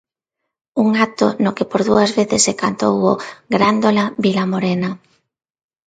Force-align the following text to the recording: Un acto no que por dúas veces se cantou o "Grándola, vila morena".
Un 0.83 0.89
acto 1.05 1.25
no 1.43 1.51
que 1.57 1.65
por 1.71 1.81
dúas 1.89 2.11
veces 2.19 2.41
se 2.45 2.53
cantou 2.61 2.95
o 3.11 3.13
"Grándola, 3.53 4.05
vila 4.23 4.43
morena". 4.53 4.89